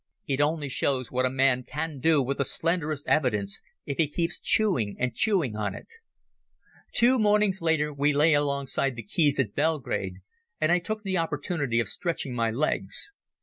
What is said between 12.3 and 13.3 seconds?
my legs.